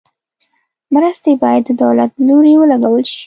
[0.93, 3.17] مرستې باید د دولت له لوري ولګول شي.